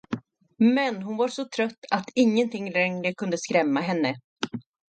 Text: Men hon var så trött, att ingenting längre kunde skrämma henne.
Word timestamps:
Men 0.59 1.03
hon 1.03 1.17
var 1.17 1.27
så 1.27 1.45
trött, 1.45 1.85
att 1.91 2.09
ingenting 2.15 2.71
längre 2.71 3.13
kunde 3.13 3.37
skrämma 3.37 3.81
henne. 3.81 4.15